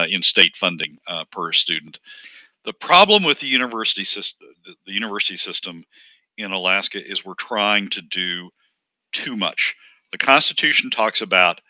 in 0.10 0.24
state 0.24 0.56
funding 0.56 0.98
uh, 1.08 1.26
per 1.32 1.52
student. 1.52 2.00
The 2.64 2.74
problem 2.74 3.24
with 3.24 3.40
the 3.40 3.48
university 3.48 4.04
system, 4.04 4.48
the 4.86 4.94
university 4.94 5.38
system 5.38 5.86
in 6.38 6.52
Alaska 6.52 7.00
is 7.04 7.26
we're 7.26 7.34
trying 7.36 7.90
to 7.90 8.02
do 8.02 8.50
too 9.12 9.36
much. 9.36 9.76
The 10.12 10.18
Constitution 10.18 10.90
talks 10.90 11.22
about 11.22 11.62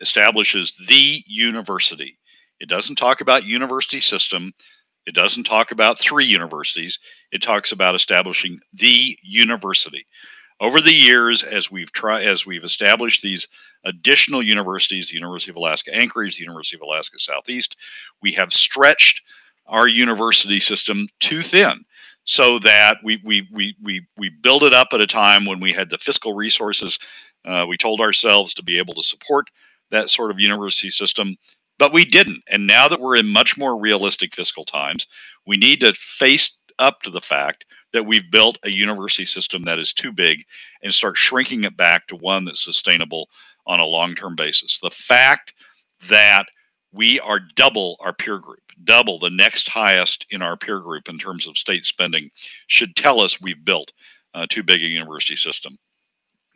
establishes 0.00 0.74
the 0.88 1.22
university. 1.26 2.18
It 2.60 2.68
doesn't 2.68 2.96
talk 2.96 3.20
about 3.20 3.44
university 3.44 4.00
system. 4.00 4.52
It 5.06 5.14
doesn't 5.14 5.44
talk 5.44 5.70
about 5.70 5.98
three 5.98 6.24
universities. 6.24 6.98
It 7.30 7.42
talks 7.42 7.72
about 7.72 7.94
establishing 7.94 8.58
the 8.72 9.18
university. 9.22 10.06
Over 10.60 10.80
the 10.80 10.92
years, 10.92 11.42
as 11.42 11.70
we've 11.70 11.92
tried, 11.92 12.24
as 12.24 12.46
we've 12.46 12.64
established 12.64 13.22
these 13.22 13.48
additional 13.84 14.42
universities, 14.42 15.08
the 15.08 15.16
University 15.16 15.50
of 15.50 15.56
Alaska 15.56 15.94
Anchorage, 15.94 16.36
the 16.36 16.44
University 16.44 16.76
of 16.76 16.82
Alaska 16.82 17.18
Southeast, 17.18 17.76
we 18.22 18.32
have 18.32 18.52
stretched 18.52 19.22
our 19.66 19.88
university 19.88 20.60
system 20.60 21.08
too 21.20 21.40
thin 21.42 21.84
so 22.24 22.58
that 22.60 22.98
we 23.02 23.20
we 23.24 23.48
we 23.52 23.76
we 23.82 24.06
we 24.16 24.30
build 24.30 24.62
it 24.62 24.72
up 24.72 24.88
at 24.92 25.00
a 25.00 25.06
time 25.06 25.44
when 25.44 25.60
we 25.60 25.72
had 25.72 25.90
the 25.90 25.98
fiscal 25.98 26.34
resources. 26.34 26.98
Uh, 27.44 27.66
we 27.68 27.76
told 27.76 28.00
ourselves 28.00 28.54
to 28.54 28.62
be 28.62 28.78
able 28.78 28.94
to 28.94 29.02
support 29.02 29.48
that 29.90 30.08
sort 30.08 30.30
of 30.30 30.40
university 30.40 30.90
system. 30.90 31.36
But 31.78 31.92
we 31.92 32.04
didn't. 32.04 32.42
And 32.48 32.66
now 32.66 32.86
that 32.88 33.00
we're 33.00 33.16
in 33.16 33.26
much 33.26 33.58
more 33.58 33.78
realistic 33.78 34.34
fiscal 34.34 34.64
times, 34.64 35.06
we 35.44 35.56
need 35.56 35.80
to 35.80 35.92
face 35.94 36.58
up 36.78 37.02
to 37.02 37.10
the 37.10 37.20
fact 37.20 37.64
that 37.94 38.04
we've 38.04 38.30
built 38.30 38.58
a 38.64 38.70
university 38.70 39.24
system 39.24 39.62
that 39.62 39.78
is 39.78 39.92
too 39.94 40.12
big 40.12 40.44
and 40.82 40.92
start 40.92 41.16
shrinking 41.16 41.64
it 41.64 41.76
back 41.76 42.06
to 42.08 42.16
one 42.16 42.44
that's 42.44 42.62
sustainable 42.62 43.30
on 43.66 43.80
a 43.80 43.86
long 43.86 44.14
term 44.14 44.34
basis. 44.34 44.80
The 44.80 44.90
fact 44.90 45.54
that 46.08 46.44
we 46.92 47.18
are 47.20 47.40
double 47.54 47.96
our 48.00 48.12
peer 48.12 48.38
group, 48.38 48.60
double 48.82 49.18
the 49.18 49.30
next 49.30 49.68
highest 49.68 50.26
in 50.30 50.42
our 50.42 50.56
peer 50.56 50.80
group 50.80 51.08
in 51.08 51.18
terms 51.18 51.46
of 51.46 51.56
state 51.56 51.84
spending, 51.86 52.30
should 52.66 52.96
tell 52.96 53.20
us 53.20 53.40
we've 53.40 53.64
built 53.64 53.92
uh, 54.34 54.46
too 54.48 54.64
big 54.64 54.82
a 54.82 54.86
university 54.86 55.36
system 55.36 55.78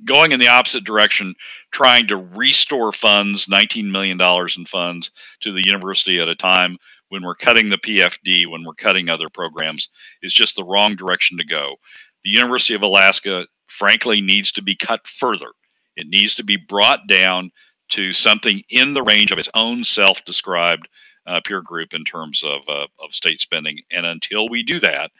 going 0.04 0.32
in 0.32 0.38
the 0.38 0.48
opposite 0.48 0.84
direction, 0.84 1.34
trying 1.72 2.06
to 2.06 2.16
restore 2.16 2.92
funds, 2.92 3.46
$19 3.46 3.90
million 3.90 4.20
in 4.56 4.64
funds 4.64 5.10
to 5.40 5.52
the 5.52 5.66
university 5.66 6.20
at 6.20 6.28
a 6.28 6.34
time 6.34 6.78
when 7.08 7.22
we're 7.22 7.34
cutting 7.34 7.70
the 7.70 7.78
PFD, 7.78 8.46
when 8.46 8.64
we're 8.64 8.74
cutting 8.74 9.08
other 9.08 9.28
programs, 9.28 9.88
is 10.22 10.34
just 10.34 10.56
the 10.56 10.64
wrong 10.64 10.94
direction 10.94 11.38
to 11.38 11.44
go. 11.44 11.76
The 12.24 12.30
University 12.30 12.74
of 12.74 12.82
Alaska, 12.82 13.46
frankly, 13.66 14.20
needs 14.20 14.52
to 14.52 14.62
be 14.62 14.74
cut 14.74 15.06
further. 15.06 15.52
It 15.96 16.08
needs 16.08 16.34
to 16.36 16.44
be 16.44 16.56
brought 16.56 17.06
down 17.08 17.50
to 17.90 18.12
something 18.12 18.62
in 18.68 18.94
the 18.94 19.02
range 19.02 19.32
of 19.32 19.38
its 19.38 19.48
own 19.54 19.84
self 19.84 20.24
described 20.24 20.88
uh, 21.26 21.40
peer 21.44 21.62
group 21.62 21.94
in 21.94 22.04
terms 22.04 22.42
of, 22.42 22.62
uh, 22.68 22.86
of 23.02 23.12
state 23.12 23.40
spending. 23.40 23.80
And 23.90 24.06
until 24.06 24.48
we 24.48 24.62
do 24.62 24.80
that, 24.80 25.10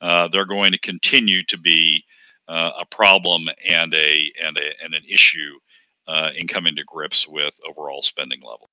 uh, 0.00 0.28
they're 0.28 0.44
going 0.44 0.72
to 0.72 0.78
continue 0.78 1.44
to 1.44 1.58
be 1.58 2.04
uh, 2.48 2.72
a 2.80 2.84
problem 2.84 3.48
and 3.66 3.94
a 3.94 4.32
and 4.42 4.58
a 4.58 4.84
and 4.84 4.94
an 4.94 5.02
issue 5.08 5.58
uh, 6.08 6.30
in 6.36 6.48
coming 6.48 6.74
to 6.76 6.84
grips 6.84 7.26
with 7.28 7.58
overall 7.68 8.02
spending 8.02 8.40
level. 8.40 8.68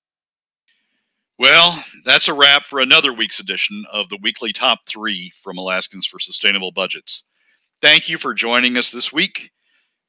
Well, 1.39 1.81
that's 2.03 2.27
a 2.27 2.33
wrap 2.33 2.65
for 2.65 2.81
another 2.81 3.13
week's 3.13 3.39
edition 3.39 3.85
of 3.93 4.09
the 4.09 4.19
weekly 4.21 4.51
top 4.51 4.79
three 4.85 5.31
from 5.41 5.57
Alaskans 5.57 6.05
for 6.05 6.19
Sustainable 6.19 6.73
Budgets. 6.73 7.23
Thank 7.81 8.09
you 8.09 8.17
for 8.17 8.33
joining 8.33 8.75
us 8.75 8.91
this 8.91 9.13
week. 9.13 9.51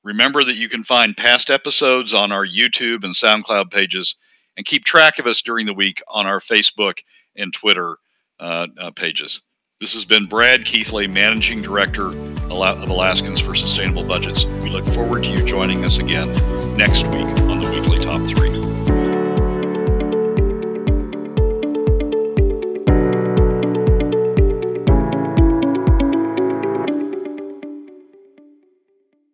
Remember 0.02 0.42
that 0.42 0.56
you 0.56 0.68
can 0.68 0.82
find 0.82 1.16
past 1.16 1.48
episodes 1.48 2.12
on 2.12 2.32
our 2.32 2.44
YouTube 2.44 3.04
and 3.04 3.14
SoundCloud 3.14 3.70
pages 3.70 4.16
and 4.56 4.66
keep 4.66 4.84
track 4.84 5.20
of 5.20 5.26
us 5.28 5.40
during 5.40 5.66
the 5.66 5.72
week 5.72 6.02
on 6.08 6.26
our 6.26 6.40
Facebook 6.40 6.98
and 7.36 7.52
Twitter 7.52 7.98
uh, 8.40 8.66
uh, 8.76 8.90
pages. 8.90 9.40
This 9.80 9.94
has 9.94 10.04
been 10.04 10.26
Brad 10.26 10.64
Keithley, 10.64 11.06
Managing 11.06 11.62
Director 11.62 12.08
of 12.08 12.90
Alaskans 12.90 13.40
for 13.40 13.54
Sustainable 13.54 14.02
Budgets. 14.02 14.46
We 14.64 14.70
look 14.70 14.84
forward 14.86 15.22
to 15.22 15.30
you 15.30 15.44
joining 15.44 15.84
us 15.84 15.98
again 15.98 16.28
next 16.76 17.06
week 17.06 17.28
on 17.42 17.60
the 17.60 17.70
Weekly 17.70 18.00
Top 18.00 18.20
3. 18.22 18.69